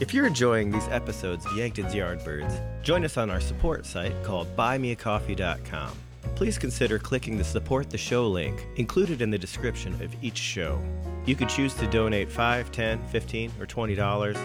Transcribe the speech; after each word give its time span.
If 0.00 0.12
you're 0.12 0.26
enjoying 0.26 0.72
these 0.72 0.88
episodes 0.88 1.46
of 1.46 1.56
Yankton's 1.56 1.94
Yardbirds, 1.94 2.82
join 2.82 3.04
us 3.04 3.16
on 3.16 3.30
our 3.30 3.40
support 3.40 3.86
site 3.86 4.24
called 4.24 4.48
buymeacoffee.com. 4.56 5.92
Please 6.34 6.58
consider 6.58 6.98
clicking 6.98 7.38
the 7.38 7.44
support 7.44 7.90
the 7.90 7.98
show 7.98 8.26
link 8.26 8.66
included 8.74 9.22
in 9.22 9.30
the 9.30 9.38
description 9.38 9.94
of 10.02 10.12
each 10.20 10.36
show. 10.36 10.82
You 11.26 11.36
can 11.36 11.46
choose 11.46 11.74
to 11.74 11.86
donate 11.86 12.28
$5, 12.28 12.70
10, 12.70 13.06
15, 13.06 13.52
or 13.60 13.66
$20, 13.66 14.36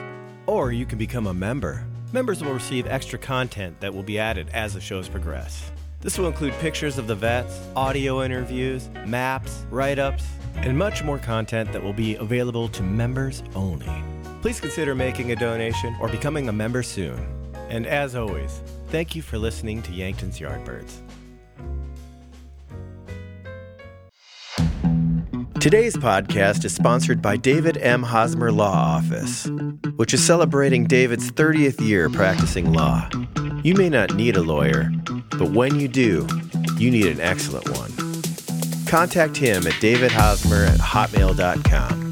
or 0.45 0.71
you 0.71 0.85
can 0.85 0.99
become 0.99 1.25
a 1.25 1.33
member. 1.33 1.83
Members 2.13 2.43
will 2.43 2.53
receive 2.53 2.85
extra 2.85 3.17
content 3.17 3.79
that 3.79 3.91
will 3.91 4.03
be 4.03 4.19
added 4.19 4.51
as 4.53 4.75
the 4.75 4.81
shows 4.81 5.09
progress. 5.09 5.71
This 6.01 6.19
will 6.19 6.27
include 6.27 6.53
pictures 6.59 6.99
of 6.99 7.07
the 7.07 7.15
vets, 7.15 7.59
audio 7.75 8.21
interviews, 8.21 8.87
maps, 9.07 9.65
write 9.71 9.97
ups, 9.97 10.25
and 10.57 10.77
much 10.77 11.03
more 11.03 11.17
content 11.17 11.73
that 11.73 11.83
will 11.83 11.91
be 11.91 12.15
available 12.17 12.69
to 12.69 12.83
members 12.83 13.41
only. 13.55 13.89
Please 14.41 14.59
consider 14.59 14.95
making 14.95 15.31
a 15.31 15.35
donation 15.35 15.95
or 15.99 16.07
becoming 16.07 16.47
a 16.47 16.53
member 16.53 16.81
soon. 16.81 17.19
And 17.69 17.85
as 17.85 18.15
always, 18.15 18.61
thank 18.87 19.15
you 19.15 19.21
for 19.21 19.37
listening 19.37 19.81
to 19.83 19.91
Yankton's 19.91 20.39
Yardbirds. 20.39 21.01
Today's 25.59 25.97
podcast 25.97 26.63
is 26.63 26.73
sponsored 26.73 27.21
by 27.21 27.35
David 27.35 27.77
M. 27.79 28.01
Hosmer 28.01 28.49
Law 28.49 28.71
Office, 28.71 29.45
which 29.97 30.13
is 30.13 30.25
celebrating 30.25 30.85
David's 30.85 31.31
30th 31.31 31.85
year 31.85 32.09
practicing 32.09 32.71
law. 32.71 33.09
You 33.61 33.73
may 33.73 33.89
not 33.89 34.15
need 34.15 34.37
a 34.37 34.41
lawyer, 34.41 34.89
but 35.31 35.51
when 35.51 35.77
you 35.77 35.89
do, 35.89 36.25
you 36.77 36.89
need 36.89 37.07
an 37.07 37.19
excellent 37.19 37.69
one. 37.77 37.91
Contact 38.85 39.35
him 39.35 39.67
at 39.67 39.73
davidhosmer 39.73 40.69
at 40.69 40.79
hotmail.com. 40.79 42.08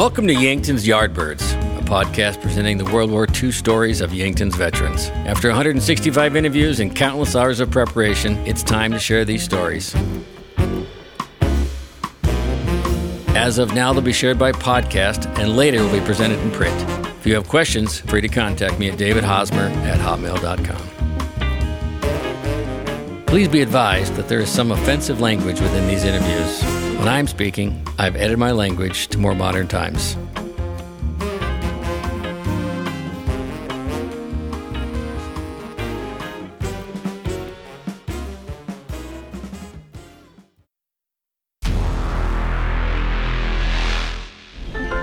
Welcome 0.00 0.26
to 0.28 0.34
Yankton's 0.34 0.86
Yardbirds, 0.86 1.42
a 1.78 1.82
podcast 1.82 2.40
presenting 2.40 2.78
the 2.78 2.86
World 2.86 3.10
War 3.10 3.26
II 3.30 3.52
stories 3.52 4.00
of 4.00 4.14
Yankton's 4.14 4.56
veterans. 4.56 5.10
After 5.26 5.48
165 5.48 6.36
interviews 6.36 6.80
and 6.80 6.96
countless 6.96 7.36
hours 7.36 7.60
of 7.60 7.70
preparation, 7.70 8.38
it's 8.46 8.62
time 8.62 8.92
to 8.92 8.98
share 8.98 9.26
these 9.26 9.42
stories. 9.42 9.94
As 13.36 13.58
of 13.58 13.74
now, 13.74 13.92
they'll 13.92 14.00
be 14.00 14.14
shared 14.14 14.38
by 14.38 14.52
podcast 14.52 15.26
and 15.38 15.54
later 15.54 15.82
will 15.82 15.92
be 15.92 16.00
presented 16.00 16.38
in 16.38 16.50
print. 16.50 16.80
If 17.18 17.26
you 17.26 17.34
have 17.34 17.46
questions, 17.46 18.00
free 18.00 18.22
to 18.22 18.28
contact 18.28 18.78
me 18.78 18.88
at 18.88 18.98
davidhosmer 18.98 19.70
at 19.84 19.98
hotmail.com. 19.98 20.99
Please 23.30 23.46
be 23.46 23.62
advised 23.62 24.16
that 24.16 24.26
there 24.26 24.40
is 24.40 24.50
some 24.50 24.72
offensive 24.72 25.20
language 25.20 25.60
within 25.60 25.86
these 25.86 26.02
interviews. 26.02 26.64
When 26.98 27.06
I'm 27.06 27.28
speaking, 27.28 27.80
I've 27.96 28.16
edited 28.16 28.40
my 28.40 28.50
language 28.50 29.06
to 29.06 29.18
more 29.18 29.36
modern 29.36 29.68
times. 29.68 30.16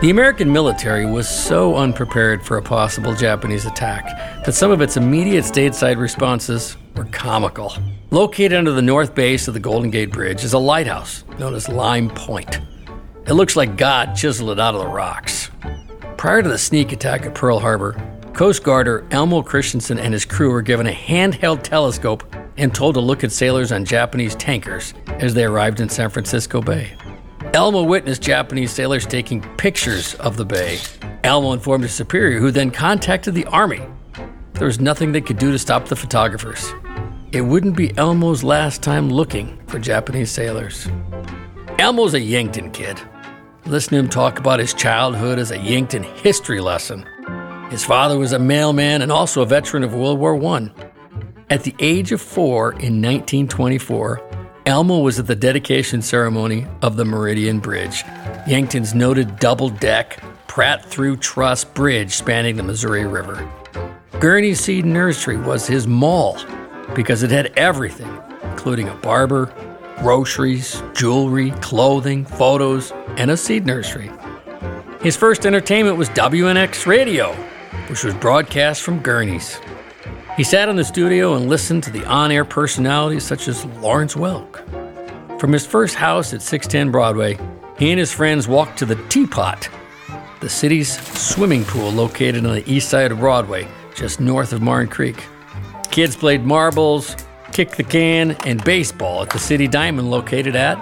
The 0.08 0.12
American 0.12 0.54
military 0.54 1.06
was 1.06 1.28
so 1.28 1.76
unprepared 1.76 2.42
for 2.42 2.56
a 2.56 2.62
possible 2.62 3.14
Japanese 3.14 3.66
attack 3.66 4.06
that 4.46 4.54
some 4.54 4.72
of 4.72 4.80
its 4.80 4.96
immediate 4.96 5.44
stateside 5.44 5.98
responses 5.98 6.78
were 6.96 7.04
comical. 7.12 7.74
Located 8.10 8.54
under 8.54 8.72
the 8.72 8.82
north 8.82 9.14
base 9.14 9.50
of 9.50 9.54
the 9.54 9.60
Golden 9.60 9.92
Gate 9.92 10.10
Bridge 10.10 10.46
is 10.46 10.54
a 10.54 10.60
lighthouse 10.60 11.26
known 11.40 11.54
as 11.54 11.68
Lime 11.68 12.10
Point. 12.10 12.62
It 13.26 13.34
looks 13.34 13.58
like 13.58 13.76
God 13.76 14.16
chiseled 14.16 14.52
it 14.52 14.62
out 14.62 14.76
of 14.76 14.80
the 14.80 14.88
rocks. 14.88 15.52
Prior 16.16 16.42
to 16.42 16.48
the 16.48 16.58
sneak 16.58 16.94
attack 16.94 17.26
at 17.26 17.36
Pearl 17.36 17.60
Harbor, 17.60 18.02
Coast 18.34 18.64
Guarder 18.64 19.06
Elmo 19.12 19.42
Christensen 19.42 20.00
and 20.00 20.14
his 20.14 20.24
crew 20.24 20.52
were 20.52 20.62
given 20.62 20.88
a 20.88 20.94
handheld 20.94 21.64
telescope 21.64 22.34
and 22.56 22.74
told 22.74 22.96
to 22.96 23.02
look 23.02 23.26
at 23.26 23.34
sailors 23.34 23.74
on 23.74 23.84
Japanese 23.84 24.36
tankers 24.36 24.94
as 25.20 25.34
they 25.34 25.44
arrived 25.44 25.82
in 25.82 25.90
San 25.90 26.10
Francisco 26.10 26.62
Bay. 26.62 26.94
Elmo 27.54 27.84
witnessed 27.84 28.22
Japanese 28.22 28.72
sailors 28.72 29.06
taking 29.06 29.42
pictures 29.58 30.16
of 30.16 30.38
the 30.38 30.46
bay. 30.46 30.80
Elmo 31.24 31.54
informed 31.54 31.84
his 31.84 31.94
superior, 31.94 32.40
who 32.40 32.52
then 32.52 32.72
contacted 32.72 33.34
the 33.34 33.46
Army. 33.46 33.82
There 34.54 34.68
was 34.68 34.80
nothing 34.80 35.12
they 35.12 35.22
could 35.22 35.38
do 35.38 35.52
to 35.52 35.60
stop 35.60 35.86
the 35.86 35.96
photographers. 35.96 36.74
It 37.32 37.42
wouldn't 37.42 37.76
be 37.76 37.96
Elmo's 37.98 38.44
last 38.44 38.82
time 38.82 39.10
looking 39.10 39.60
for 39.68 39.80
Japanese 39.80 40.32
sailors. 40.32 40.88
Elmo's 41.78 42.14
a 42.14 42.20
Yankton 42.20 42.72
kid. 42.72 43.00
Listen 43.66 43.92
to 43.92 44.00
him 44.00 44.10
talk 44.10 44.40
about 44.40 44.60
his 44.60 44.74
childhood 44.74 45.38
as 45.38 45.52
a 45.52 45.60
Yankton 45.60 46.04
history 46.04 46.62
lesson. 46.62 47.06
His 47.70 47.84
father 47.84 48.18
was 48.18 48.32
a 48.32 48.40
mailman 48.40 49.02
and 49.02 49.12
also 49.12 49.42
a 49.42 49.46
veteran 49.46 49.84
of 49.84 49.94
World 49.94 50.20
War 50.20 50.42
I. 50.56 50.72
At 51.50 51.64
the 51.64 51.76
age 51.80 52.12
of 52.12 52.22
four 52.22 52.72
in 52.72 53.02
1924, 53.02 54.27
Elmo 54.68 55.00
was 55.00 55.18
at 55.18 55.28
the 55.28 55.36
dedication 55.36 56.02
ceremony 56.02 56.68
of 56.82 56.98
the 56.98 57.06
Meridian 57.06 57.60
Bridge, 57.60 58.04
Yankton's 58.46 58.94
noted 58.94 59.40
double 59.40 59.70
deck, 59.70 60.22
Pratt 60.48 60.84
through 60.84 61.16
Truss 61.16 61.64
bridge 61.64 62.12
spanning 62.12 62.58
the 62.58 62.64
Missouri 62.64 63.08
River. 63.08 63.50
Gurney 64.20 64.54
Seed 64.54 64.84
Nursery 64.84 65.38
was 65.38 65.68
his 65.68 65.88
mall 65.88 66.38
because 66.96 67.24
it 67.24 67.32
had 67.32 67.54
everything, 67.56 68.12
including 68.44 68.90
a 68.90 68.96
barber, 68.96 69.54
groceries, 70.00 70.84
jewelry, 70.94 71.52
clothing, 71.62 72.26
photos, 72.26 72.92
and 73.16 73.32
a 73.32 73.38
seed 73.38 73.66
nursery. 73.66 74.12
His 75.00 75.16
first 75.16 75.46
entertainment 75.46 75.96
was 75.96 76.10
WNAX 76.10 76.86
Radio, 76.86 77.34
which 77.88 78.04
was 78.04 78.14
broadcast 78.16 78.82
from 78.82 79.00
Gurney's. 79.00 79.62
He 80.38 80.44
sat 80.44 80.70
in 80.70 80.76
the 80.76 80.84
studio 80.84 81.34
and 81.34 81.50
listened 81.50 81.82
to 81.86 81.90
the 81.90 82.06
on 82.06 82.32
air 82.32 82.46
personalities 82.46 83.24
such 83.24 83.48
as 83.48 83.66
Lawrence 83.82 84.14
Welk. 84.14 84.62
From 85.40 85.52
his 85.52 85.66
first 85.66 85.96
house 85.96 86.32
at 86.32 86.44
610 86.44 86.92
Broadway, 86.92 87.40
he 87.80 87.90
and 87.90 87.98
his 87.98 88.14
friends 88.14 88.48
walked 88.48 88.78
to 88.78 88.86
the 88.86 89.04
Teapot, 89.10 89.68
the 90.40 90.48
city's 90.48 90.96
swimming 91.20 91.66
pool 91.66 91.92
located 91.92 92.46
on 92.46 92.54
the 92.54 92.72
east 92.72 92.90
side 92.90 93.12
of 93.12 93.18
Broadway, 93.18 93.68
just 93.96 94.20
north 94.20 94.54
of 94.54 94.62
Marne 94.62 94.88
Creek. 94.88 95.26
Kids 95.90 96.16
played 96.16 96.46
marbles, 96.46 97.16
kick 97.52 97.72
the 97.72 97.84
can, 97.84 98.34
and 98.46 98.64
baseball 98.64 99.24
at 99.24 99.32
the 99.32 99.40
City 99.40 99.68
Diamond 99.68 100.12
located 100.12 100.56
at 100.56 100.78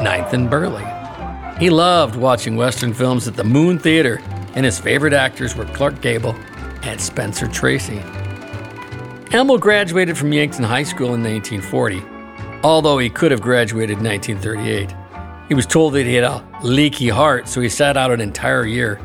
9th 0.00 0.32
and 0.32 0.48
Burleigh. 0.48 1.58
He 1.58 1.68
loved 1.68 2.16
watching 2.16 2.56
Western 2.56 2.94
films 2.94 3.28
at 3.28 3.36
the 3.36 3.44
Moon 3.44 3.78
Theater, 3.78 4.22
and 4.54 4.64
his 4.64 4.78
favorite 4.78 5.12
actors 5.12 5.54
were 5.54 5.66
Clark 5.66 6.00
Gable 6.00 6.34
and 6.84 6.98
Spencer 6.98 7.46
Tracy. 7.48 8.02
Elmo 9.34 9.58
graduated 9.58 10.16
from 10.16 10.32
Yankton 10.32 10.62
High 10.62 10.84
School 10.84 11.12
in 11.12 11.24
1940, 11.24 12.04
although 12.62 12.98
he 12.98 13.10
could 13.10 13.32
have 13.32 13.40
graduated 13.40 13.98
in 13.98 14.04
1938. 14.04 14.94
He 15.48 15.54
was 15.54 15.66
told 15.66 15.94
that 15.94 16.06
he 16.06 16.14
had 16.14 16.22
a 16.22 16.44
leaky 16.62 17.08
heart, 17.08 17.48
so 17.48 17.60
he 17.60 17.68
sat 17.68 17.96
out 17.96 18.12
an 18.12 18.20
entire 18.20 18.64
year. 18.64 19.00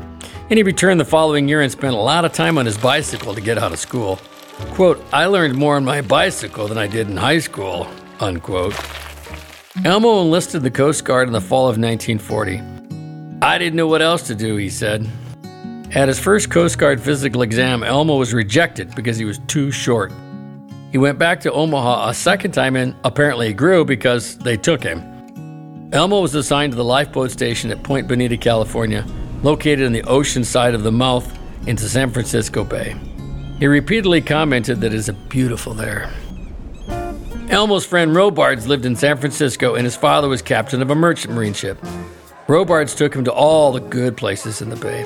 And 0.48 0.56
he 0.56 0.62
returned 0.62 1.00
the 1.00 1.04
following 1.04 1.48
year 1.48 1.62
and 1.62 1.72
spent 1.72 1.94
a 1.94 1.98
lot 1.98 2.24
of 2.24 2.32
time 2.32 2.58
on 2.58 2.66
his 2.66 2.78
bicycle 2.78 3.34
to 3.34 3.40
get 3.40 3.58
out 3.58 3.72
of 3.72 3.80
school. 3.80 4.20
Quote, 4.74 5.04
I 5.12 5.26
learned 5.26 5.56
more 5.56 5.74
on 5.74 5.84
my 5.84 6.00
bicycle 6.00 6.68
than 6.68 6.78
I 6.78 6.86
did 6.86 7.10
in 7.10 7.16
high 7.16 7.40
school, 7.40 7.88
unquote. 8.20 8.76
Elmo 9.84 10.20
enlisted 10.20 10.62
the 10.62 10.70
Coast 10.70 11.04
Guard 11.04 11.26
in 11.26 11.32
the 11.32 11.40
fall 11.40 11.68
of 11.68 11.76
1940. 11.76 12.62
I 13.42 13.58
didn't 13.58 13.76
know 13.76 13.88
what 13.88 14.00
else 14.00 14.28
to 14.28 14.36
do, 14.36 14.54
he 14.54 14.70
said. 14.70 15.10
At 15.92 16.06
his 16.06 16.20
first 16.20 16.50
Coast 16.50 16.78
Guard 16.78 17.00
physical 17.00 17.42
exam, 17.42 17.82
Elmo 17.82 18.16
was 18.16 18.32
rejected 18.32 18.94
because 18.94 19.16
he 19.16 19.24
was 19.24 19.40
too 19.48 19.72
short. 19.72 20.12
He 20.92 20.98
went 20.98 21.18
back 21.18 21.40
to 21.40 21.52
Omaha 21.52 22.08
a 22.08 22.14
second 22.14 22.52
time 22.52 22.76
and 22.76 22.94
apparently 23.02 23.52
grew 23.52 23.84
because 23.84 24.38
they 24.38 24.56
took 24.56 24.84
him. 24.84 25.90
Elmo 25.92 26.20
was 26.20 26.36
assigned 26.36 26.72
to 26.72 26.76
the 26.76 26.84
lifeboat 26.84 27.32
station 27.32 27.72
at 27.72 27.82
Point 27.82 28.06
Bonita, 28.06 28.36
California, 28.36 29.04
located 29.42 29.84
on 29.84 29.90
the 29.90 30.04
ocean 30.04 30.44
side 30.44 30.76
of 30.76 30.84
the 30.84 30.92
mouth 30.92 31.36
into 31.66 31.88
San 31.88 32.10
Francisco 32.10 32.62
Bay. 32.62 32.94
He 33.58 33.66
repeatedly 33.66 34.20
commented 34.20 34.80
that 34.82 34.92
it 34.92 34.98
is 34.98 35.10
beautiful 35.28 35.74
there. 35.74 36.08
Elmo's 37.48 37.84
friend 37.84 38.14
Robards 38.14 38.68
lived 38.68 38.86
in 38.86 38.94
San 38.94 39.16
Francisco 39.16 39.74
and 39.74 39.84
his 39.84 39.96
father 39.96 40.28
was 40.28 40.40
captain 40.40 40.82
of 40.82 40.90
a 40.90 40.94
merchant 40.94 41.34
marine 41.34 41.52
ship. 41.52 41.84
Robards 42.46 42.94
took 42.94 43.12
him 43.12 43.24
to 43.24 43.32
all 43.32 43.72
the 43.72 43.80
good 43.80 44.16
places 44.16 44.62
in 44.62 44.70
the 44.70 44.76
bay. 44.76 45.04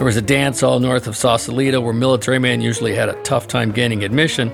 There 0.00 0.06
was 0.06 0.16
a 0.16 0.22
dance 0.22 0.62
hall 0.62 0.80
north 0.80 1.06
of 1.06 1.14
Sausalito 1.14 1.78
where 1.78 1.92
military 1.92 2.38
men 2.38 2.62
usually 2.62 2.94
had 2.94 3.10
a 3.10 3.22
tough 3.22 3.46
time 3.46 3.70
gaining 3.70 4.02
admission, 4.02 4.50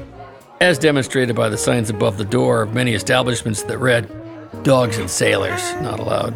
as 0.61 0.77
demonstrated 0.77 1.37
by 1.37 1.49
the 1.49 1.57
signs 1.57 1.89
above 1.89 2.19
the 2.19 2.25
door 2.25 2.63
of 2.63 2.75
many 2.75 2.95
establishments 2.95 3.63
that 3.63 3.79
read, 3.79 4.11
Dogs 4.65 4.99
and 4.99 5.09
sailors 5.09 5.63
not 5.75 6.01
allowed. 6.01 6.35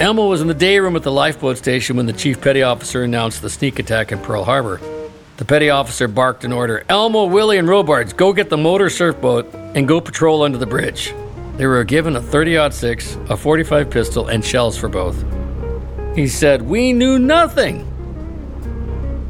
Elmo 0.00 0.26
was 0.26 0.40
in 0.40 0.48
the 0.48 0.52
day 0.52 0.80
room 0.80 0.96
at 0.96 1.04
the 1.04 1.12
lifeboat 1.12 1.58
station 1.58 1.96
when 1.96 2.06
the 2.06 2.12
chief 2.12 2.40
petty 2.40 2.64
officer 2.64 3.04
announced 3.04 3.40
the 3.40 3.48
sneak 3.48 3.78
attack 3.78 4.10
in 4.10 4.18
Pearl 4.18 4.42
Harbor. 4.42 4.80
The 5.36 5.44
petty 5.44 5.70
officer 5.70 6.08
barked 6.08 6.42
an 6.42 6.52
order 6.52 6.84
Elmo, 6.88 7.26
Willie, 7.26 7.58
and 7.58 7.68
Robards, 7.68 8.12
go 8.12 8.32
get 8.32 8.50
the 8.50 8.58
motor 8.58 8.90
surf 8.90 9.20
boat 9.20 9.48
and 9.54 9.86
go 9.86 10.00
patrol 10.00 10.42
under 10.42 10.58
the 10.58 10.66
bridge. 10.66 11.14
They 11.56 11.66
were 11.66 11.84
given 11.84 12.16
a 12.16 12.20
30 12.20 12.68
6, 12.72 13.18
a 13.28 13.36
45 13.36 13.90
pistol, 13.90 14.26
and 14.26 14.44
shells 14.44 14.76
for 14.76 14.88
both. 14.88 15.24
He 16.16 16.26
said, 16.26 16.62
We 16.62 16.92
knew 16.92 17.20
nothing. 17.20 17.91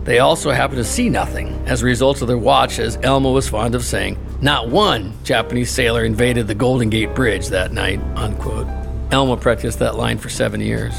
They 0.04 0.18
also 0.18 0.50
happened 0.50 0.78
to 0.78 0.84
see 0.84 1.08
nothing 1.08 1.48
as 1.66 1.82
a 1.82 1.86
result 1.86 2.22
of 2.22 2.28
their 2.28 2.38
watch, 2.38 2.78
as 2.78 2.98
Elmo 3.02 3.32
was 3.32 3.48
fond 3.48 3.74
of 3.74 3.84
saying, 3.84 4.18
not 4.40 4.68
one 4.68 5.12
Japanese 5.22 5.70
sailor 5.70 6.04
invaded 6.04 6.48
the 6.48 6.54
Golden 6.54 6.90
Gate 6.90 7.14
Bridge 7.14 7.48
that 7.48 7.72
night, 7.72 8.00
unquote. 8.16 8.66
Elmo 9.12 9.36
practiced 9.36 9.78
that 9.78 9.94
line 9.94 10.18
for 10.18 10.28
seven 10.28 10.60
years. 10.60 10.94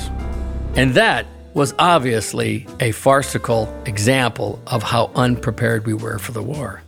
And 0.76 0.94
that 0.94 1.26
was 1.54 1.74
obviously 1.78 2.66
a 2.80 2.92
farcical 2.92 3.72
example 3.86 4.62
of 4.68 4.82
how 4.82 5.12
unprepared 5.16 5.86
we 5.86 5.94
were 5.94 6.18
for 6.18 6.32
the 6.32 6.42
war. 6.42 6.82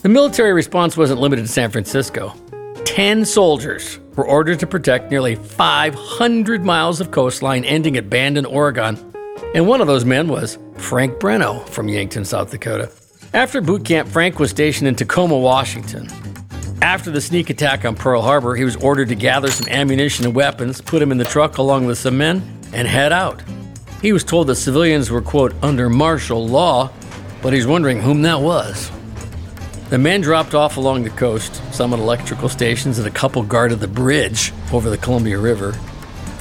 The 0.00 0.08
military 0.08 0.52
response 0.52 0.96
wasn't 0.96 1.20
limited 1.20 1.46
to 1.46 1.52
San 1.52 1.70
Francisco. 1.70 2.32
Ten 2.84 3.24
soldiers 3.24 3.98
were 4.14 4.26
ordered 4.26 4.60
to 4.60 4.66
protect 4.66 5.10
nearly 5.10 5.34
500 5.34 6.64
miles 6.64 7.00
of 7.00 7.10
coastline 7.10 7.64
ending 7.64 7.96
at 7.96 8.08
Bandon, 8.08 8.46
Oregon. 8.46 8.96
And 9.54 9.66
one 9.66 9.80
of 9.80 9.86
those 9.86 10.04
men 10.04 10.28
was 10.28 10.58
Frank 10.76 11.18
Branaugh 11.18 11.66
from 11.68 11.88
Yankton, 11.88 12.24
South 12.24 12.50
Dakota. 12.50 12.90
After 13.32 13.60
boot 13.60 13.84
camp, 13.84 14.08
Frank 14.08 14.38
was 14.38 14.50
stationed 14.50 14.88
in 14.88 14.94
Tacoma, 14.94 15.38
Washington. 15.38 16.08
After 16.82 17.10
the 17.10 17.20
sneak 17.20 17.50
attack 17.50 17.84
on 17.84 17.96
Pearl 17.96 18.22
Harbor, 18.22 18.54
he 18.54 18.64
was 18.64 18.76
ordered 18.76 19.08
to 19.08 19.14
gather 19.14 19.50
some 19.50 19.68
ammunition 19.68 20.24
and 20.24 20.34
weapons, 20.34 20.80
put 20.80 21.00
them 21.00 21.10
in 21.10 21.18
the 21.18 21.24
truck 21.24 21.58
along 21.58 21.86
with 21.86 21.98
some 21.98 22.18
men, 22.18 22.42
and 22.72 22.86
head 22.86 23.12
out. 23.12 23.42
He 24.02 24.12
was 24.12 24.24
told 24.24 24.46
that 24.48 24.56
civilians 24.56 25.10
were, 25.10 25.22
quote, 25.22 25.54
under 25.62 25.88
martial 25.88 26.46
law, 26.46 26.90
but 27.42 27.52
he's 27.52 27.66
wondering 27.66 28.00
whom 28.00 28.22
that 28.22 28.40
was. 28.40 28.90
The 29.88 29.98
men 29.98 30.20
dropped 30.20 30.54
off 30.54 30.76
along 30.76 31.04
the 31.04 31.10
coast, 31.10 31.62
some 31.72 31.92
at 31.92 31.98
electrical 31.98 32.48
stations, 32.48 32.98
and 32.98 33.06
a 33.06 33.10
couple 33.10 33.42
guarded 33.42 33.80
the 33.80 33.88
bridge 33.88 34.52
over 34.72 34.90
the 34.90 34.98
Columbia 34.98 35.38
River. 35.38 35.78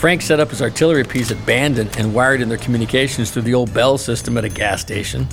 Frank 0.05 0.21
set 0.21 0.39
up 0.39 0.51
his 0.51 0.61
artillery 0.61 1.03
piece 1.03 1.31
at 1.31 1.45
Bandon 1.47 1.89
and 1.97 2.13
wired 2.13 2.39
in 2.39 2.47
their 2.47 2.59
communications 2.59 3.31
through 3.31 3.41
the 3.41 3.55
old 3.55 3.73
bell 3.73 3.97
system 3.97 4.37
at 4.37 4.45
a 4.45 4.49
gas 4.49 4.79
station. 4.79 5.27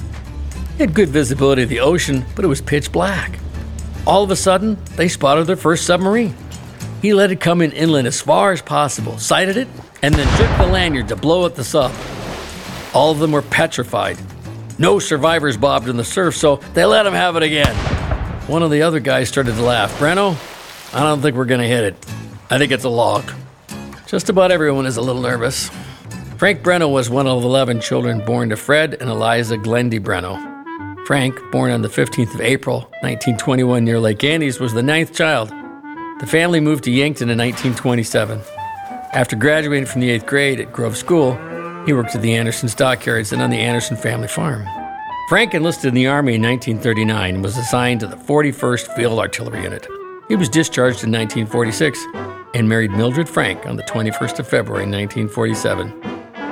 He 0.78 0.84
had 0.84 0.94
good 0.94 1.10
visibility 1.10 1.62
of 1.62 1.68
the 1.68 1.80
ocean, 1.80 2.24
but 2.34 2.42
it 2.42 2.48
was 2.48 2.62
pitch 2.62 2.90
black. 2.90 3.38
All 4.06 4.22
of 4.24 4.30
a 4.30 4.34
sudden, 4.34 4.78
they 4.96 5.08
spotted 5.08 5.46
their 5.46 5.56
first 5.56 5.84
submarine. 5.84 6.34
He 7.02 7.12
let 7.12 7.30
it 7.30 7.38
come 7.38 7.60
in 7.60 7.70
inland 7.72 8.06
as 8.06 8.22
far 8.22 8.50
as 8.50 8.62
possible, 8.62 9.18
sighted 9.18 9.58
it, 9.58 9.68
and 10.00 10.14
then 10.14 10.38
jerked 10.38 10.56
the 10.56 10.66
lanyard 10.66 11.08
to 11.08 11.16
blow 11.16 11.44
at 11.44 11.54
the 11.54 11.64
sub. 11.64 11.92
All 12.94 13.10
of 13.10 13.18
them 13.18 13.32
were 13.32 13.42
petrified. 13.42 14.16
No 14.78 14.98
survivors 14.98 15.58
bobbed 15.58 15.90
in 15.90 15.98
the 15.98 16.02
surf, 16.02 16.34
so 16.34 16.56
they 16.72 16.86
let 16.86 17.04
him 17.04 17.12
have 17.12 17.36
it 17.36 17.42
again. 17.42 17.76
One 18.46 18.62
of 18.62 18.70
the 18.70 18.80
other 18.80 19.00
guys 19.00 19.28
started 19.28 19.54
to 19.54 19.62
laugh. 19.62 19.98
Branaugh, 19.98 20.34
I 20.94 21.00
don't 21.00 21.20
think 21.20 21.36
we're 21.36 21.44
going 21.44 21.60
to 21.60 21.68
hit 21.68 21.84
it. 21.84 22.06
I 22.48 22.56
think 22.56 22.72
it's 22.72 22.84
a 22.84 22.88
log. 22.88 23.30
Just 24.12 24.28
about 24.28 24.52
everyone 24.52 24.84
is 24.84 24.98
a 24.98 25.00
little 25.00 25.22
nervous. 25.22 25.70
Frank 26.36 26.60
Branaugh 26.62 26.92
was 26.92 27.08
one 27.08 27.26
of 27.26 27.42
11 27.42 27.80
children 27.80 28.22
born 28.22 28.50
to 28.50 28.56
Fred 28.56 28.98
and 29.00 29.08
Eliza 29.08 29.56
Glendy 29.56 29.98
Branaugh. 29.98 31.06
Frank, 31.06 31.40
born 31.50 31.70
on 31.70 31.80
the 31.80 31.88
15th 31.88 32.34
of 32.34 32.42
April, 32.42 32.80
1921, 33.00 33.82
near 33.82 33.98
Lake 33.98 34.22
Andes, 34.22 34.60
was 34.60 34.74
the 34.74 34.82
ninth 34.82 35.14
child. 35.14 35.48
The 36.20 36.26
family 36.26 36.60
moved 36.60 36.84
to 36.84 36.90
Yankton 36.90 37.30
in 37.30 37.38
1927. 37.38 38.42
After 39.14 39.34
graduating 39.34 39.86
from 39.86 40.02
the 40.02 40.10
eighth 40.10 40.26
grade 40.26 40.60
at 40.60 40.74
Grove 40.74 40.98
School, 40.98 41.32
he 41.86 41.94
worked 41.94 42.14
at 42.14 42.20
the 42.20 42.34
Anderson 42.34 42.68
Stockyards 42.68 43.32
and 43.32 43.40
on 43.40 43.48
the 43.48 43.60
Anderson 43.60 43.96
family 43.96 44.28
farm. 44.28 44.68
Frank 45.30 45.54
enlisted 45.54 45.86
in 45.86 45.94
the 45.94 46.08
Army 46.08 46.34
in 46.34 46.42
1939 46.42 47.36
and 47.36 47.42
was 47.42 47.56
assigned 47.56 48.00
to 48.00 48.06
the 48.06 48.16
41st 48.16 48.94
Field 48.94 49.18
Artillery 49.18 49.62
Unit. 49.62 49.88
He 50.28 50.36
was 50.36 50.50
discharged 50.50 51.02
in 51.02 51.10
1946 51.10 52.41
and 52.54 52.68
married 52.68 52.90
Mildred 52.90 53.28
Frank 53.28 53.66
on 53.66 53.76
the 53.76 53.82
21st 53.84 54.38
of 54.38 54.48
February 54.48 54.84
1947. 54.84 56.00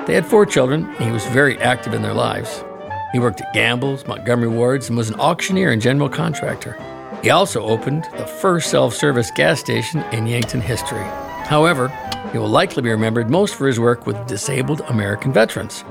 They 0.06 0.14
had 0.14 0.26
four 0.26 0.46
children, 0.46 0.84
and 0.84 1.04
he 1.04 1.10
was 1.10 1.26
very 1.26 1.58
active 1.58 1.94
in 1.94 2.02
their 2.02 2.14
lives. 2.14 2.64
He 3.12 3.18
worked 3.18 3.40
at 3.40 3.52
Gamble's, 3.52 4.06
Montgomery 4.06 4.48
Ward's, 4.48 4.88
and 4.88 4.96
was 4.96 5.10
an 5.10 5.20
auctioneer 5.20 5.70
and 5.70 5.82
general 5.82 6.08
contractor. 6.08 6.76
He 7.22 7.30
also 7.30 7.62
opened 7.62 8.04
the 8.16 8.26
first 8.26 8.70
self 8.70 8.94
service 8.94 9.30
gas 9.34 9.60
station 9.60 10.02
in 10.12 10.26
Yankton 10.26 10.60
history. 10.60 11.04
However, 11.44 11.88
he 12.32 12.38
will 12.38 12.48
likely 12.48 12.82
be 12.82 12.90
remembered 12.90 13.28
most 13.28 13.54
for 13.54 13.66
his 13.66 13.80
work 13.80 14.06
with 14.06 14.26
disabled 14.26 14.80
American 14.82 15.32
veterans. 15.32 15.84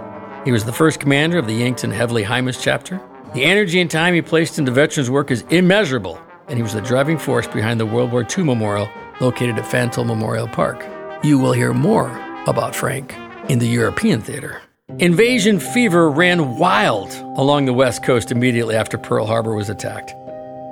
He 0.46 0.52
was 0.52 0.66
the 0.66 0.74
first 0.74 1.00
commander 1.00 1.38
of 1.38 1.46
the 1.46 1.54
Yankton 1.54 1.92
Heavily 1.92 2.24
Hymas 2.24 2.60
chapter. 2.60 3.00
The 3.34 3.44
energy 3.44 3.80
and 3.80 3.92
time 3.92 4.14
he 4.16 4.22
placed 4.22 4.58
into 4.58 4.72
veterans' 4.72 5.10
work 5.10 5.30
is 5.30 5.44
immeasurable, 5.50 6.20
and 6.48 6.58
he 6.58 6.64
was 6.64 6.74
the 6.74 6.82
driving 6.82 7.20
force 7.20 7.46
behind 7.46 7.80
the 7.80 7.86
World 7.86 8.12
War 8.12 8.26
II 8.26 8.46
memorial 8.46 8.90
located 9.20 9.58
at 9.58 9.66
Fantle 9.66 10.06
Memorial 10.06 10.48
Park. 10.48 10.86
You 11.24 11.38
will 11.40 11.54
hear 11.54 11.74
more 11.74 12.10
about 12.48 12.76
Frank 12.76 13.16
in 13.50 13.60
the 13.60 13.68
European 13.68 14.22
theater. 14.22 14.62
Invasion 14.98 15.60
fever 15.60 16.10
ran 16.10 16.58
wild 16.58 17.12
along 17.38 17.66
the 17.66 17.74
West 17.74 18.04
Coast 18.04 18.32
immediately 18.32 18.76
after 18.76 18.98
Pearl 18.98 19.26
Harbor 19.26 19.54
was 19.54 19.70
attacked. 19.70 20.14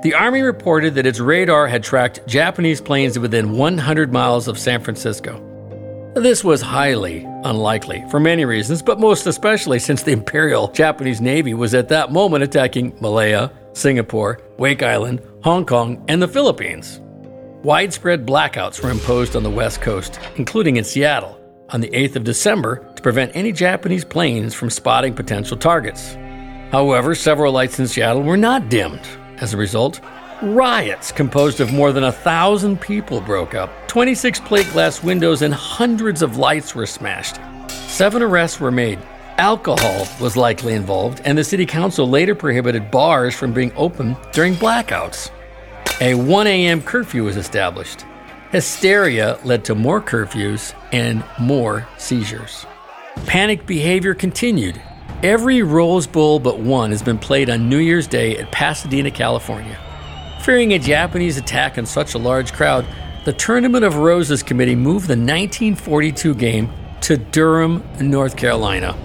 The 0.03 0.13
Army 0.13 0.41
reported 0.41 0.95
that 0.95 1.05
its 1.05 1.19
radar 1.19 1.67
had 1.67 1.83
tracked 1.83 2.25
Japanese 2.27 2.81
planes 2.81 3.17
within 3.17 3.57
100 3.57 4.13
miles 4.13 4.47
of 4.47 4.59
San 4.59 4.81
Francisco. 4.81 5.43
This 6.15 6.43
was 6.43 6.61
highly 6.61 7.25
unlikely 7.43 8.03
for 8.09 8.19
many 8.19 8.43
reasons, 8.43 8.81
but 8.81 8.99
most 8.99 9.27
especially 9.27 9.79
since 9.79 10.03
the 10.03 10.11
Imperial 10.11 10.67
Japanese 10.69 11.21
Navy 11.21 11.53
was 11.53 11.73
at 11.75 11.89
that 11.89 12.11
moment 12.11 12.43
attacking 12.43 12.97
Malaya, 12.99 13.51
Singapore, 13.73 14.39
Wake 14.57 14.81
Island, 14.81 15.21
Hong 15.43 15.65
Kong, 15.65 16.03
and 16.07 16.21
the 16.21 16.27
Philippines. 16.27 17.01
Widespread 17.67 18.25
blackouts 18.25 18.81
were 18.81 18.91
imposed 18.91 19.35
on 19.35 19.43
the 19.43 19.49
West 19.49 19.81
Coast, 19.81 20.21
including 20.37 20.77
in 20.77 20.85
Seattle, 20.85 21.37
on 21.67 21.81
the 21.81 21.89
8th 21.89 22.15
of 22.15 22.23
December 22.23 22.89
to 22.95 23.01
prevent 23.01 23.35
any 23.35 23.51
Japanese 23.51 24.05
planes 24.05 24.53
from 24.53 24.69
spotting 24.69 25.13
potential 25.13 25.57
targets. 25.57 26.13
However, 26.71 27.13
several 27.13 27.51
lights 27.51 27.77
in 27.77 27.85
Seattle 27.85 28.23
were 28.23 28.37
not 28.37 28.69
dimmed. 28.69 29.05
As 29.41 29.53
a 29.53 29.57
result, 29.57 29.99
Riots 30.41 31.11
composed 31.11 31.59
of 31.59 31.73
more 31.73 31.91
than 31.91 32.05
a 32.05 32.11
thousand 32.13 32.79
people 32.79 33.19
broke 33.19 33.53
up. 33.53 33.69
26 33.89 34.39
plate 34.39 34.69
glass 34.71 35.03
windows 35.03 35.41
and 35.41 35.53
hundreds 35.53 36.21
of 36.21 36.37
lights 36.37 36.73
were 36.73 36.85
smashed. 36.85 37.35
Seven 37.69 38.21
arrests 38.21 38.61
were 38.61 38.71
made. 38.71 38.99
Alcohol 39.39 40.07
was 40.21 40.37
likely 40.37 40.73
involved, 40.73 41.21
and 41.25 41.37
the 41.37 41.43
city 41.43 41.65
council 41.65 42.07
later 42.07 42.33
prohibited 42.33 42.89
bars 42.91 43.35
from 43.35 43.51
being 43.51 43.73
open 43.75 44.15
during 44.31 44.55
blackouts. 44.55 45.31
A 45.99 46.13
1 46.13 46.45
a.m. 46.45 46.83
curfew 46.83 47.23
was 47.23 47.37
established. 47.37 48.05
Hysteria 48.51 49.39
led 49.43 49.65
to 49.65 49.73
more 49.73 49.99
curfews 49.99 50.75
and 50.91 51.23
more 51.39 51.87
seizures. 51.97 52.67
Panic 53.25 53.65
behavior 53.65 54.13
continued. 54.13 54.79
Every 55.23 55.63
Rose 55.63 56.05
Bowl 56.05 56.39
but 56.39 56.59
one 56.59 56.91
has 56.91 57.01
been 57.01 57.17
played 57.17 57.49
on 57.49 57.67
New 57.67 57.79
Year's 57.79 58.05
Day 58.05 58.37
at 58.37 58.51
Pasadena, 58.51 59.09
California. 59.09 59.75
Fearing 60.43 60.73
a 60.73 60.79
Japanese 60.79 61.37
attack 61.37 61.79
on 61.79 61.87
such 61.87 62.13
a 62.13 62.19
large 62.19 62.53
crowd, 62.53 62.85
the 63.25 63.33
Tournament 63.33 63.83
of 63.83 63.97
Roses 63.97 64.43
Committee 64.43 64.75
moved 64.75 65.07
the 65.07 65.17
1942 65.17 66.35
game 66.35 66.69
to 67.01 67.17
Durham, 67.17 67.83
North 67.99 68.37
Carolina. 68.37 68.95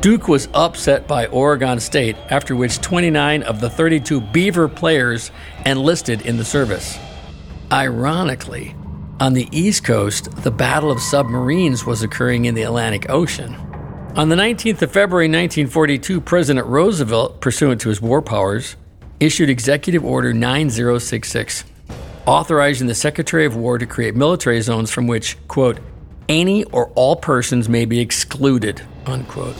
Duke 0.00 0.28
was 0.28 0.48
upset 0.54 1.06
by 1.06 1.26
Oregon 1.26 1.78
State, 1.78 2.16
after 2.30 2.56
which 2.56 2.80
29 2.80 3.42
of 3.42 3.60
the 3.60 3.68
32 3.68 4.22
Beaver 4.22 4.66
players 4.66 5.30
enlisted 5.66 6.22
in 6.22 6.38
the 6.38 6.44
service. 6.44 6.98
Ironically, 7.70 8.74
on 9.20 9.34
the 9.34 9.46
East 9.52 9.84
Coast, 9.84 10.30
the 10.42 10.50
Battle 10.50 10.90
of 10.90 11.02
Submarines 11.02 11.84
was 11.84 12.02
occurring 12.02 12.46
in 12.46 12.54
the 12.54 12.62
Atlantic 12.62 13.10
Ocean. 13.10 13.54
On 14.16 14.30
the 14.30 14.36
19th 14.36 14.80
of 14.80 14.90
February 14.90 15.26
1942, 15.26 16.22
President 16.22 16.66
Roosevelt, 16.66 17.42
pursuant 17.42 17.82
to 17.82 17.90
his 17.90 18.00
war 18.00 18.22
powers, 18.22 18.76
issued 19.20 19.50
Executive 19.50 20.02
Order 20.02 20.32
9066, 20.32 21.64
authorizing 22.24 22.86
the 22.86 22.94
Secretary 22.94 23.44
of 23.44 23.54
War 23.54 23.76
to 23.76 23.84
create 23.84 24.16
military 24.16 24.62
zones 24.62 24.90
from 24.90 25.06
which, 25.06 25.36
quote, 25.46 25.78
any 26.26 26.64
or 26.64 26.88
all 26.94 27.16
persons 27.16 27.68
may 27.68 27.84
be 27.84 28.00
excluded, 28.00 28.80
unquote. 29.04 29.56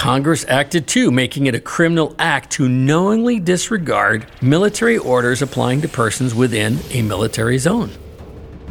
Congress 0.00 0.46
acted 0.48 0.88
too, 0.88 1.10
making 1.10 1.44
it 1.44 1.54
a 1.54 1.60
criminal 1.60 2.16
act 2.18 2.50
to 2.52 2.66
knowingly 2.66 3.38
disregard 3.38 4.26
military 4.40 4.96
orders 4.96 5.42
applying 5.42 5.82
to 5.82 5.88
persons 5.88 6.34
within 6.34 6.78
a 6.92 7.02
military 7.02 7.58
zone. 7.58 7.90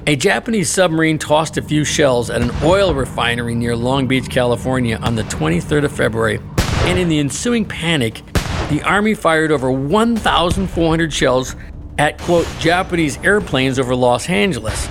A 0.07 0.15
Japanese 0.15 0.71
submarine 0.71 1.19
tossed 1.19 1.55
a 1.55 1.62
few 1.62 1.86
shells 1.86 2.31
at 2.31 2.41
an 2.41 2.50
oil 2.63 2.95
refinery 2.95 3.53
near 3.53 3.75
Long 3.75 4.07
Beach, 4.07 4.27
California 4.27 4.98
on 5.03 5.13
the 5.13 5.21
23rd 5.25 5.83
of 5.83 5.91
February, 5.91 6.39
and 6.86 6.98
in 6.98 7.09
the 7.09 7.19
ensuing 7.19 7.63
panic, 7.63 8.24
the 8.71 8.81
Army 8.83 9.13
fired 9.13 9.51
over 9.51 9.69
1,400 9.69 11.13
shells 11.13 11.55
at, 12.00 12.17
quote, 12.17 12.48
Japanese 12.59 13.19
airplanes 13.19 13.77
over 13.77 13.95
Los 13.95 14.27
Angeles, 14.29 14.89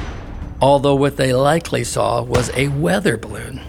although 0.60 0.94
what 0.94 1.16
they 1.16 1.32
likely 1.32 1.82
saw 1.82 2.22
was 2.22 2.48
a 2.54 2.68
weather 2.68 3.16
balloon. 3.16 3.60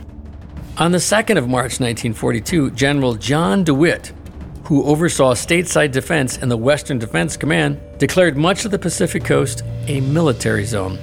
On 0.80 0.94
the 0.94 0.98
2nd 0.98 1.38
of 1.38 1.50
March 1.50 1.82
1942, 1.82 2.72
General 2.72 3.16
John 3.16 3.66
DeWitt, 3.66 4.14
who 4.64 4.86
oversaw 4.86 5.34
stateside 5.34 5.92
defense 5.92 6.38
and 6.38 6.50
the 6.50 6.56
Western 6.56 6.98
Defense 6.98 7.36
Command, 7.36 7.78
declared 7.98 8.38
much 8.38 8.64
of 8.64 8.72
the 8.72 8.80
Pacific 8.80 9.26
coast 9.26 9.62
a 9.88 10.00
military 10.00 10.64
zone. 10.64 10.98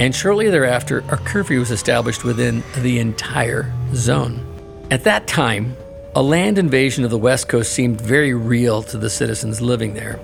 And 0.00 0.12
shortly 0.12 0.50
thereafter, 0.50 1.04
a 1.08 1.16
curfew 1.16 1.60
was 1.60 1.70
established 1.70 2.24
within 2.24 2.64
the 2.78 2.98
entire 2.98 3.72
zone. 3.94 4.44
At 4.90 5.04
that 5.04 5.28
time, 5.28 5.76
a 6.16 6.22
land 6.22 6.58
invasion 6.58 7.04
of 7.04 7.10
the 7.10 7.16
West 7.16 7.48
Coast 7.48 7.70
seemed 7.70 8.00
very 8.00 8.34
real 8.34 8.82
to 8.82 8.98
the 8.98 9.08
citizens 9.08 9.60
living 9.60 9.94
there. 9.94 10.18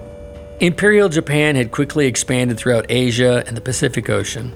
Imperial 0.58 1.08
Japan 1.08 1.54
had 1.54 1.70
quickly 1.70 2.08
expanded 2.08 2.58
throughout 2.58 2.86
Asia 2.88 3.44
and 3.46 3.56
the 3.56 3.60
Pacific 3.60 4.10
Ocean. 4.10 4.52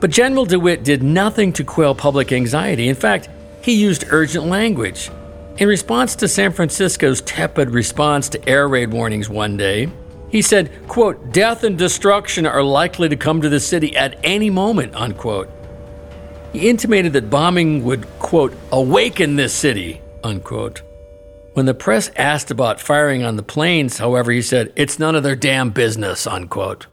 But 0.00 0.10
General 0.10 0.46
DeWitt 0.46 0.82
did 0.82 1.04
nothing 1.04 1.52
to 1.52 1.62
quell 1.62 1.94
public 1.94 2.32
anxiety. 2.32 2.88
In 2.88 2.96
fact, 2.96 3.28
he 3.62 3.72
used 3.72 4.04
urgent 4.10 4.46
language. 4.46 5.10
In 5.58 5.68
response 5.68 6.16
to 6.16 6.28
San 6.28 6.52
Francisco's 6.52 7.20
tepid 7.22 7.70
response 7.70 8.28
to 8.30 8.48
air 8.48 8.68
raid 8.68 8.90
warnings 8.90 9.28
one 9.28 9.56
day, 9.56 9.90
he 10.30 10.42
said, 10.42 10.70
quote, 10.88 11.32
death 11.32 11.62
and 11.62 11.76
destruction 11.76 12.46
are 12.46 12.62
likely 12.62 13.08
to 13.10 13.16
come 13.16 13.42
to 13.42 13.50
the 13.50 13.60
city 13.60 13.94
at 13.94 14.18
any 14.24 14.48
moment, 14.48 14.94
unquote. 14.94 15.50
He 16.52 16.68
intimated 16.70 17.12
that 17.12 17.30
bombing 17.30 17.84
would, 17.84 18.06
quote, 18.18 18.54
awaken 18.72 19.36
this 19.36 19.52
city, 19.52 20.00
unquote. 20.24 20.82
When 21.52 21.66
the 21.66 21.74
press 21.74 22.10
asked 22.16 22.50
about 22.50 22.80
firing 22.80 23.22
on 23.24 23.36
the 23.36 23.42
planes, 23.42 23.98
however, 23.98 24.32
he 24.32 24.40
said, 24.40 24.72
it's 24.74 24.98
none 24.98 25.14
of 25.14 25.22
their 25.22 25.36
damn 25.36 25.68
business, 25.68 26.26
unquote. 26.26 26.86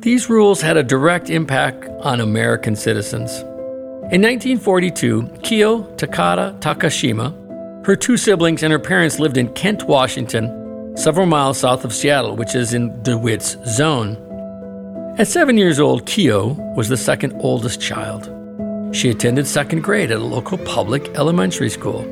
These 0.00 0.30
rules 0.30 0.62
had 0.62 0.78
a 0.78 0.82
direct 0.82 1.28
impact 1.28 1.84
on 2.00 2.20
American 2.20 2.74
citizens. 2.74 3.44
In 4.12 4.22
1942, 4.22 5.22
Kiyo 5.44 5.96
Taketa 5.96 6.58
Takashima, 6.58 7.86
her 7.86 7.94
two 7.94 8.16
siblings, 8.16 8.64
and 8.64 8.72
her 8.72 8.78
parents 8.80 9.20
lived 9.20 9.36
in 9.36 9.54
Kent, 9.54 9.84
Washington, 9.84 10.96
several 10.96 11.26
miles 11.26 11.58
south 11.58 11.84
of 11.84 11.94
Seattle, 11.94 12.34
which 12.34 12.56
is 12.56 12.74
in 12.74 13.00
DeWitt's 13.04 13.56
zone. 13.68 14.16
At 15.16 15.28
seven 15.28 15.56
years 15.56 15.78
old, 15.78 16.06
Kiyo 16.06 16.56
was 16.74 16.88
the 16.88 16.96
second 16.96 17.34
oldest 17.38 17.80
child. 17.80 18.24
She 18.92 19.10
attended 19.10 19.46
second 19.46 19.84
grade 19.84 20.10
at 20.10 20.18
a 20.18 20.24
local 20.24 20.58
public 20.58 21.10
elementary 21.10 21.70
school. 21.70 22.02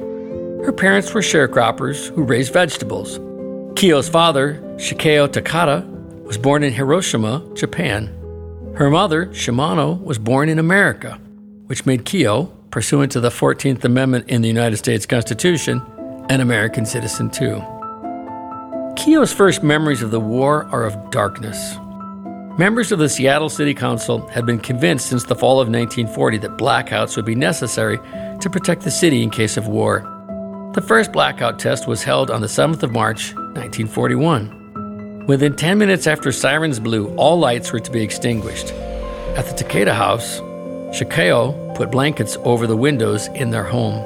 Her 0.64 0.72
parents 0.72 1.12
were 1.12 1.20
sharecroppers 1.20 2.14
who 2.14 2.22
raised 2.22 2.52
vegetables. 2.52 3.18
Kiyo's 3.74 4.08
father, 4.08 4.62
Shikeo 4.76 5.26
Taketa, 5.26 5.84
was 6.22 6.38
born 6.38 6.62
in 6.62 6.72
Hiroshima, 6.72 7.44
Japan. 7.56 8.06
Her 8.76 8.88
mother, 8.88 9.26
Shimano, 9.26 10.00
was 10.00 10.20
born 10.20 10.48
in 10.48 10.60
America, 10.60 11.18
which 11.68 11.86
made 11.86 12.04
Kiyo, 12.04 12.50
pursuant 12.70 13.12
to 13.12 13.20
the 13.20 13.28
14th 13.28 13.84
Amendment 13.84 14.28
in 14.28 14.42
the 14.42 14.48
United 14.48 14.78
States 14.78 15.06
Constitution, 15.06 15.80
an 16.28 16.40
American 16.40 16.84
citizen 16.84 17.30
too. 17.30 17.62
Kiyo's 18.96 19.32
first 19.32 19.62
memories 19.62 20.02
of 20.02 20.10
the 20.10 20.20
war 20.20 20.64
are 20.72 20.84
of 20.84 21.10
darkness. 21.10 21.76
Members 22.58 22.90
of 22.90 22.98
the 22.98 23.08
Seattle 23.08 23.48
City 23.48 23.72
Council 23.72 24.26
had 24.28 24.44
been 24.44 24.58
convinced 24.58 25.06
since 25.06 25.24
the 25.24 25.36
fall 25.36 25.60
of 25.60 25.68
1940 25.68 26.38
that 26.38 26.58
blackouts 26.58 27.14
would 27.16 27.24
be 27.24 27.36
necessary 27.36 27.98
to 28.40 28.50
protect 28.50 28.82
the 28.82 28.90
city 28.90 29.22
in 29.22 29.30
case 29.30 29.56
of 29.56 29.68
war. 29.68 30.00
The 30.74 30.82
first 30.82 31.12
blackout 31.12 31.58
test 31.58 31.86
was 31.86 32.02
held 32.02 32.30
on 32.30 32.40
the 32.40 32.46
7th 32.46 32.82
of 32.82 32.92
March, 32.92 33.34
1941. 33.34 35.26
Within 35.26 35.54
10 35.54 35.78
minutes 35.78 36.06
after 36.06 36.32
sirens 36.32 36.80
blew, 36.80 37.14
all 37.16 37.38
lights 37.38 37.72
were 37.72 37.80
to 37.80 37.90
be 37.90 38.02
extinguished. 38.02 38.72
At 39.36 39.46
the 39.46 39.64
Taketa 39.64 39.94
house, 39.94 40.40
Shikeo 40.90 41.74
put 41.74 41.90
blankets 41.90 42.38
over 42.44 42.66
the 42.66 42.76
windows 42.76 43.26
in 43.28 43.50
their 43.50 43.64
home. 43.64 44.02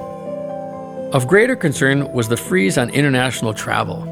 Of 1.13 1.29
greater 1.29 1.55
concern 1.55 2.13
was 2.13 2.29
the 2.29 2.37
freeze 2.37 2.77
on 2.77 2.91
international 2.91 3.55
travel. 3.55 4.03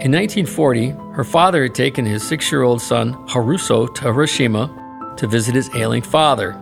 In 0.00 0.10
1940, 0.10 0.88
her 1.12 1.22
father 1.22 1.62
had 1.62 1.74
taken 1.74 2.04
his 2.04 2.26
six 2.26 2.50
year 2.50 2.62
old 2.62 2.82
son, 2.82 3.14
Haruso, 3.28 3.94
to 3.94 4.02
Hiroshima 4.02 5.14
to 5.16 5.28
visit 5.28 5.54
his 5.54 5.72
ailing 5.76 6.02
father. 6.02 6.60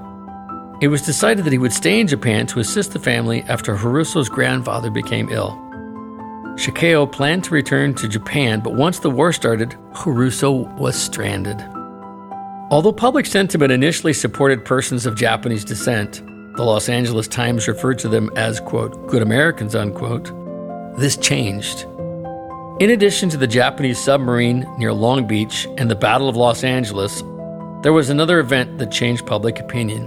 It 0.82 0.88
was 0.88 1.00
decided 1.00 1.44
that 1.44 1.52
he 1.52 1.58
would 1.58 1.72
stay 1.72 1.98
in 1.98 2.08
Japan 2.08 2.46
to 2.48 2.60
assist 2.60 2.92
the 2.92 2.98
family 2.98 3.42
after 3.44 3.74
Haruso's 3.74 4.28
grandfather 4.28 4.90
became 4.90 5.30
ill. 5.30 5.56
Shikeo 6.56 7.10
planned 7.10 7.44
to 7.44 7.54
return 7.54 7.94
to 7.94 8.06
Japan, 8.06 8.60
but 8.60 8.74
once 8.74 8.98
the 8.98 9.08
war 9.08 9.32
started, 9.32 9.70
Haruso 9.94 10.70
was 10.76 10.94
stranded. 10.94 11.64
Although 12.72 12.94
public 12.94 13.26
sentiment 13.26 13.70
initially 13.70 14.14
supported 14.14 14.64
persons 14.64 15.04
of 15.04 15.14
Japanese 15.14 15.62
descent, 15.62 16.22
the 16.56 16.62
Los 16.62 16.88
Angeles 16.88 17.28
Times 17.28 17.68
referred 17.68 17.98
to 17.98 18.08
them 18.08 18.30
as, 18.34 18.60
quote, 18.60 19.08
good 19.08 19.20
Americans, 19.20 19.74
unquote, 19.74 20.30
this 20.96 21.18
changed. 21.18 21.82
In 22.80 22.88
addition 22.88 23.28
to 23.28 23.36
the 23.36 23.46
Japanese 23.46 24.02
submarine 24.02 24.66
near 24.78 24.94
Long 24.94 25.26
Beach 25.26 25.68
and 25.76 25.90
the 25.90 25.94
Battle 25.94 26.30
of 26.30 26.36
Los 26.36 26.64
Angeles, 26.64 27.22
there 27.82 27.92
was 27.92 28.08
another 28.08 28.40
event 28.40 28.78
that 28.78 28.90
changed 28.90 29.26
public 29.26 29.60
opinion. 29.60 30.06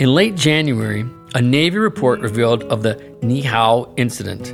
In 0.00 0.16
late 0.16 0.34
January, 0.34 1.08
a 1.36 1.40
Navy 1.40 1.78
report 1.78 2.18
revealed 2.18 2.64
of 2.64 2.82
the 2.82 2.96
Niihau 3.22 3.94
incident, 3.96 4.52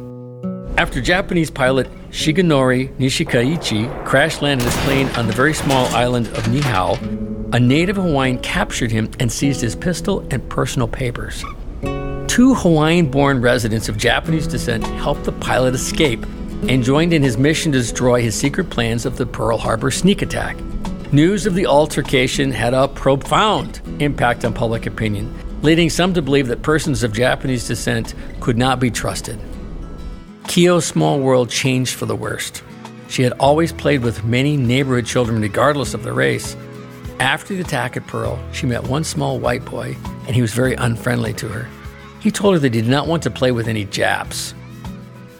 after 0.78 1.00
Japanese 1.00 1.50
pilot 1.50 1.88
Shigenori 2.14 2.96
Nishikaichi 2.96 4.04
crash 4.04 4.40
landed 4.40 4.64
his 4.64 4.76
plane 4.84 5.08
on 5.16 5.26
the 5.26 5.32
very 5.32 5.52
small 5.52 5.86
island 5.88 6.28
of 6.28 6.44
Niihau, 6.44 7.52
a 7.52 7.58
native 7.58 7.96
Hawaiian 7.96 8.38
captured 8.38 8.92
him 8.92 9.10
and 9.18 9.32
seized 9.32 9.60
his 9.60 9.74
pistol 9.74 10.24
and 10.30 10.48
personal 10.48 10.86
papers. 10.86 11.44
Two 12.28 12.54
Hawaiian 12.54 13.10
born 13.10 13.40
residents 13.40 13.88
of 13.88 13.98
Japanese 13.98 14.46
descent 14.46 14.86
helped 14.86 15.24
the 15.24 15.32
pilot 15.32 15.74
escape 15.74 16.24
and 16.68 16.84
joined 16.84 17.12
in 17.12 17.20
his 17.20 17.36
mission 17.36 17.72
to 17.72 17.78
destroy 17.78 18.22
his 18.22 18.36
secret 18.36 18.70
plans 18.70 19.06
of 19.06 19.16
the 19.16 19.26
Pearl 19.26 19.58
Harbor 19.58 19.90
sneak 19.90 20.22
attack. 20.22 20.56
News 21.12 21.46
of 21.46 21.56
the 21.56 21.66
altercation 21.66 22.52
had 22.52 22.74
a 22.74 22.86
profound 22.86 23.80
impact 23.98 24.44
on 24.44 24.52
public 24.54 24.86
opinion, 24.86 25.36
leading 25.62 25.90
some 25.90 26.14
to 26.14 26.22
believe 26.22 26.46
that 26.46 26.62
persons 26.62 27.02
of 27.02 27.12
Japanese 27.12 27.66
descent 27.66 28.14
could 28.38 28.56
not 28.56 28.78
be 28.78 28.88
trusted. 28.92 29.36
Kiyo's 30.44 30.86
small 30.86 31.18
world 31.18 31.50
changed 31.50 31.94
for 31.94 32.06
the 32.06 32.14
worst. 32.14 32.62
She 33.08 33.22
had 33.22 33.32
always 33.34 33.72
played 33.72 34.02
with 34.02 34.24
many 34.24 34.56
neighborhood 34.56 35.06
children 35.06 35.40
regardless 35.40 35.94
of 35.94 36.02
their 36.02 36.12
race. 36.12 36.56
After 37.18 37.54
the 37.54 37.60
attack 37.60 37.96
at 37.96 38.06
Pearl, 38.06 38.38
she 38.52 38.66
met 38.66 38.84
one 38.84 39.04
small 39.04 39.38
white 39.38 39.64
boy, 39.64 39.96
and 40.26 40.34
he 40.34 40.42
was 40.42 40.52
very 40.52 40.74
unfriendly 40.74 41.32
to 41.34 41.48
her. 41.48 41.68
He 42.20 42.30
told 42.30 42.54
her 42.54 42.60
that 42.60 42.74
he 42.74 42.80
did 42.80 42.90
not 42.90 43.06
want 43.06 43.22
to 43.24 43.30
play 43.30 43.52
with 43.52 43.68
any 43.68 43.84
Japs. 43.84 44.54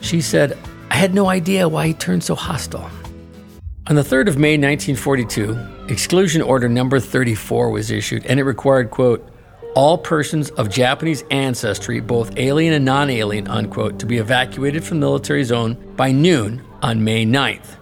She 0.01 0.21
said, 0.21 0.59
I 0.91 0.97
had 0.97 1.15
no 1.15 1.29
idea 1.29 1.69
why 1.69 1.89
he 1.89 1.95
turned 1.95 2.23
so 2.23 2.35
hostile. 2.35 2.91
On 3.87 3.97
the 3.97 4.03
3rd 4.03 4.29
of 4.29 4.39
May 4.39 4.57
1942, 4.57 5.59
Exclusion 5.89 6.43
Order 6.43 6.69
Number 6.69 7.01
34 7.01 7.71
was 7.71 7.91
issued, 7.91 8.25
and 8.27 8.41
it 8.41 8.45
required, 8.45 8.91
quote, 8.91 9.29
all 9.75 9.99
persons 9.99 10.51
of 10.51 10.71
Japanese 10.71 11.25
ancestry, 11.31 12.01
both 12.01 12.37
alien 12.39 12.75
and 12.75 12.85
non 12.85 13.11
alien, 13.11 13.49
unquote, 13.49 13.99
to 13.99 14.07
be 14.07 14.19
evacuated 14.19 14.85
from 14.85 15.01
military 15.01 15.45
zone 15.45 15.75
by 15.97 16.13
noon 16.13 16.63
on 16.83 17.03
May 17.03 17.25
9th. 17.25 17.77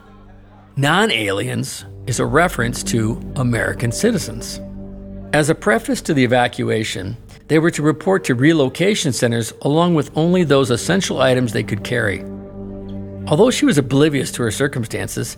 Non 0.77 1.11
aliens 1.11 1.85
is 2.07 2.19
a 2.19 2.27
reference 2.27 2.83
to 2.85 3.21
American 3.37 3.93
citizens. 3.93 4.61
As 5.33 5.51
a 5.51 5.55
preface 5.55 6.03
to 6.03 6.15
the 6.15 6.25
evacuation, 6.25 7.17
they 7.49 7.59
were 7.59 7.71
to 7.71 7.83
report 7.83 8.25
to 8.25 8.35
relocation 8.35 9.13
centers 9.13 9.53
along 9.63 9.95
with 9.95 10.11
only 10.17 10.45
those 10.45 10.71
essential 10.71 11.21
items 11.21 11.53
they 11.53 11.63
could 11.63 11.85
carry. 11.85 12.23
Although 13.27 13.51
she 13.51 13.65
was 13.65 13.79
oblivious 13.79 14.33
to 14.33 14.43
her 14.43 14.51
circumstances, 14.51 15.37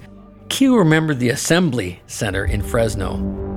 Kiyo 0.48 0.78
remembered 0.78 1.18
the 1.18 1.30
assembly 1.30 2.00
center 2.06 2.44
in 2.44 2.62
Fresno. 2.62 3.53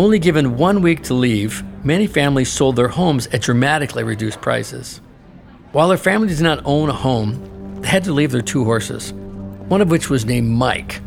Only 0.00 0.18
given 0.18 0.56
one 0.56 0.80
week 0.80 1.02
to 1.02 1.14
leave, 1.14 1.62
many 1.84 2.06
families 2.06 2.50
sold 2.50 2.74
their 2.74 2.88
homes 2.88 3.26
at 3.34 3.42
dramatically 3.42 4.02
reduced 4.02 4.40
prices. 4.40 5.02
While 5.72 5.88
their 5.88 5.98
family 5.98 6.28
did 6.28 6.40
not 6.40 6.62
own 6.64 6.88
a 6.88 6.94
home, 6.94 7.82
they 7.82 7.88
had 7.88 8.04
to 8.04 8.14
leave 8.14 8.30
their 8.30 8.40
two 8.40 8.64
horses, 8.64 9.12
one 9.68 9.82
of 9.82 9.90
which 9.90 10.08
was 10.08 10.24
named 10.24 10.48
Mike. 10.48 11.02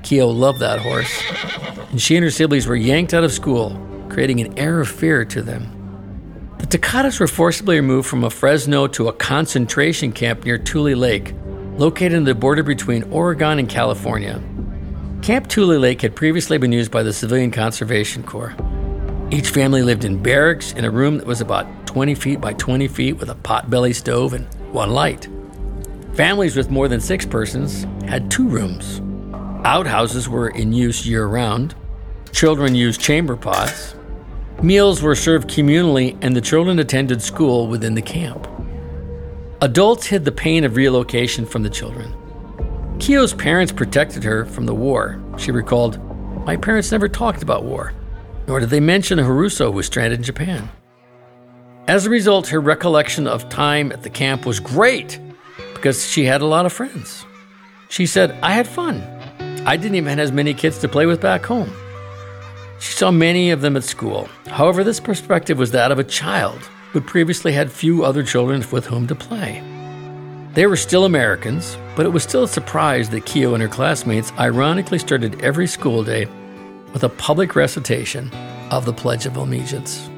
Kiyo 0.00 0.34
loved 0.34 0.60
that 0.60 0.80
horse, 0.80 1.12
and 1.90 2.00
she 2.00 2.16
and 2.16 2.24
her 2.24 2.30
siblings 2.30 2.66
were 2.66 2.74
yanked 2.74 3.12
out 3.12 3.22
of 3.22 3.32
school, 3.32 3.78
creating 4.08 4.40
an 4.40 4.58
air 4.58 4.80
of 4.80 4.88
fear 4.88 5.26
to 5.26 5.42
them. 5.42 6.56
The 6.58 6.66
Taketas 6.66 7.20
were 7.20 7.28
forcibly 7.28 7.76
removed 7.76 8.08
from 8.08 8.24
a 8.24 8.30
Fresno 8.30 8.86
to 8.86 9.08
a 9.08 9.12
concentration 9.12 10.10
camp 10.10 10.46
near 10.46 10.56
Tule 10.56 10.96
Lake, 10.96 11.34
located 11.76 12.14
in 12.14 12.24
the 12.24 12.34
border 12.34 12.62
between 12.62 13.02
Oregon 13.12 13.58
and 13.58 13.68
California. 13.68 14.42
Camp 15.22 15.46
Tule 15.46 15.78
Lake 15.78 16.02
had 16.02 16.16
previously 16.16 16.58
been 16.58 16.72
used 16.72 16.90
by 16.90 17.04
the 17.04 17.12
Civilian 17.12 17.52
Conservation 17.52 18.24
Corps. 18.24 18.56
Each 19.30 19.50
family 19.50 19.82
lived 19.82 20.04
in 20.04 20.20
barracks 20.20 20.72
in 20.72 20.84
a 20.84 20.90
room 20.90 21.18
that 21.18 21.26
was 21.28 21.40
about 21.40 21.86
20 21.86 22.16
feet 22.16 22.40
by 22.40 22.54
20 22.54 22.88
feet 22.88 23.12
with 23.12 23.30
a 23.30 23.36
potbelly 23.36 23.94
stove 23.94 24.32
and 24.32 24.52
one 24.72 24.90
light. 24.90 25.28
Families 26.14 26.56
with 26.56 26.70
more 26.70 26.88
than 26.88 27.00
six 27.00 27.24
persons 27.24 27.86
had 28.04 28.32
two 28.32 28.48
rooms. 28.48 29.00
Outhouses 29.64 30.28
were 30.28 30.48
in 30.48 30.72
use 30.72 31.06
year 31.06 31.24
round. 31.24 31.76
Children 32.32 32.74
used 32.74 33.00
chamber 33.00 33.36
pots. 33.36 33.94
Meals 34.60 35.02
were 35.02 35.14
served 35.14 35.48
communally, 35.48 36.18
and 36.20 36.34
the 36.34 36.40
children 36.40 36.80
attended 36.80 37.22
school 37.22 37.68
within 37.68 37.94
the 37.94 38.02
camp. 38.02 38.48
Adults 39.60 40.06
hid 40.06 40.24
the 40.24 40.32
pain 40.32 40.64
of 40.64 40.74
relocation 40.74 41.46
from 41.46 41.62
the 41.62 41.70
children. 41.70 42.12
Kiyo's 43.02 43.34
parents 43.34 43.72
protected 43.72 44.22
her 44.22 44.44
from 44.44 44.64
the 44.64 44.76
war. 44.76 45.20
She 45.36 45.50
recalled, 45.50 45.98
My 46.46 46.56
parents 46.56 46.92
never 46.92 47.08
talked 47.08 47.42
about 47.42 47.64
war, 47.64 47.92
nor 48.46 48.60
did 48.60 48.70
they 48.70 48.78
mention 48.78 49.18
Haruso 49.18 49.64
who 49.64 49.72
was 49.72 49.86
stranded 49.86 50.20
in 50.20 50.24
Japan. 50.24 50.68
As 51.88 52.06
a 52.06 52.10
result, 52.10 52.46
her 52.46 52.60
recollection 52.60 53.26
of 53.26 53.48
time 53.48 53.90
at 53.90 54.04
the 54.04 54.08
camp 54.08 54.46
was 54.46 54.60
great 54.60 55.18
because 55.74 56.08
she 56.08 56.26
had 56.26 56.42
a 56.42 56.46
lot 56.46 56.64
of 56.64 56.72
friends. 56.72 57.26
She 57.88 58.06
said, 58.06 58.38
I 58.40 58.52
had 58.52 58.68
fun. 58.68 59.02
I 59.66 59.76
didn't 59.76 59.96
even 59.96 60.10
have 60.10 60.20
as 60.20 60.30
many 60.30 60.54
kids 60.54 60.78
to 60.78 60.88
play 60.88 61.04
with 61.04 61.20
back 61.20 61.44
home. 61.44 61.72
She 62.78 62.92
saw 62.92 63.10
many 63.10 63.50
of 63.50 63.62
them 63.62 63.76
at 63.76 63.82
school. 63.82 64.28
However, 64.46 64.84
this 64.84 65.00
perspective 65.00 65.58
was 65.58 65.72
that 65.72 65.90
of 65.90 65.98
a 65.98 66.04
child 66.04 66.60
who 66.92 67.00
previously 67.00 67.50
had 67.50 67.72
few 67.72 68.04
other 68.04 68.22
children 68.22 68.64
with 68.70 68.86
whom 68.86 69.08
to 69.08 69.16
play. 69.16 69.60
They 70.54 70.66
were 70.66 70.76
still 70.76 71.04
Americans, 71.04 71.76
but 71.94 72.06
it 72.06 72.10
was 72.10 72.22
still 72.22 72.44
a 72.44 72.48
surprise 72.48 73.10
that 73.10 73.24
Kiyo 73.24 73.54
and 73.54 73.62
her 73.62 73.68
classmates 73.68 74.32
ironically 74.38 74.98
started 74.98 75.42
every 75.42 75.66
school 75.66 76.02
day 76.02 76.26
with 76.92 77.04
a 77.04 77.08
public 77.08 77.54
recitation 77.54 78.30
of 78.70 78.84
the 78.84 78.92
Pledge 78.92 79.26
of 79.26 79.36
Allegiance. 79.36 80.08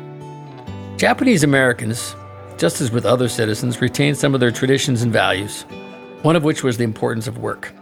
Japanese 0.96 1.42
Americans, 1.42 2.14
just 2.56 2.80
as 2.80 2.92
with 2.92 3.04
other 3.04 3.28
citizens, 3.28 3.80
retained 3.80 4.16
some 4.16 4.34
of 4.34 4.40
their 4.40 4.50
traditions 4.50 5.02
and 5.02 5.12
values, 5.12 5.62
one 6.22 6.36
of 6.36 6.44
which 6.44 6.62
was 6.62 6.76
the 6.76 6.84
importance 6.84 7.26
of 7.26 7.38
work. 7.38 7.72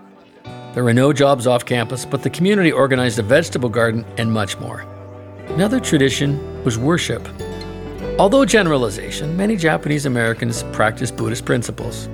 There 0.73 0.85
were 0.85 0.95
no 0.95 1.13
jobs 1.13 1.47
off 1.47 1.67
campus, 1.67 2.07
but 2.07 2.23
the 2.23 2.31
community 2.31 2.73
organized 2.73 3.19
a 3.19 3.23
vegetable 3.23 3.69
garden 3.69 4.07
and 4.17 4.33
much 4.33 4.59
more. 4.59 4.87
Another 5.49 5.79
tradition 5.79 6.65
was 6.65 6.79
worship. 6.79 7.29
Although 8.19 8.47
generalization, 8.47 9.37
many 9.37 9.57
Japanese 9.57 10.07
Americans 10.07 10.63
practiced 10.73 11.17
Buddhist 11.17 11.45
principles 11.45 12.09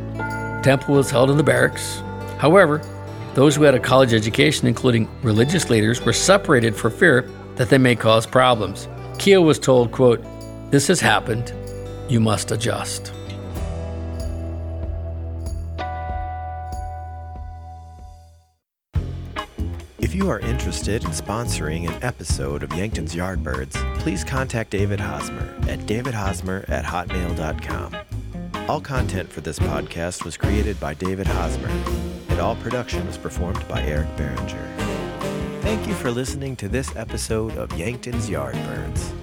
temple 0.62 0.94
was 0.94 1.10
held 1.10 1.30
in 1.30 1.36
the 1.36 1.42
barracks. 1.42 2.02
However, 2.38 2.80
those 3.34 3.56
who 3.56 3.62
had 3.62 3.74
a 3.74 3.80
college 3.80 4.14
education, 4.14 4.66
including 4.66 5.08
religious 5.22 5.70
leaders, 5.70 6.04
were 6.04 6.12
separated 6.12 6.74
for 6.74 6.90
fear 6.90 7.30
that 7.56 7.68
they 7.68 7.78
may 7.78 7.94
cause 7.94 8.26
problems. 8.26 8.88
Kiyo 9.14 9.44
was 9.44 9.58
told, 9.58 9.92
quote, 9.92 10.24
This 10.70 10.86
has 10.88 11.00
happened. 11.00 11.52
You 12.08 12.20
must 12.20 12.50
adjust. 12.50 13.12
If 20.00 20.14
you 20.14 20.30
are 20.30 20.40
interested 20.40 21.04
in 21.04 21.10
sponsoring 21.10 21.88
an 21.88 22.02
episode 22.02 22.62
of 22.62 22.72
Yankton's 22.72 23.14
Yardbirds, 23.14 23.74
please 23.98 24.24
contact 24.24 24.70
David 24.70 25.00
Hosmer 25.00 25.54
at 25.68 25.80
davidhosmer 25.80 26.68
at 26.68 26.84
hotmail.com. 26.84 28.07
All 28.68 28.82
content 28.82 29.32
for 29.32 29.40
this 29.40 29.58
podcast 29.58 30.26
was 30.26 30.36
created 30.36 30.78
by 30.78 30.92
David 30.92 31.26
Hosmer, 31.26 31.70
and 32.28 32.38
all 32.38 32.54
production 32.56 33.06
was 33.06 33.16
performed 33.16 33.66
by 33.66 33.80
Eric 33.80 34.14
Behringer. 34.16 35.62
Thank 35.62 35.88
you 35.88 35.94
for 35.94 36.10
listening 36.10 36.54
to 36.56 36.68
this 36.68 36.94
episode 36.94 37.56
of 37.56 37.72
Yankton's 37.78 38.28
Yardbirds. 38.28 39.17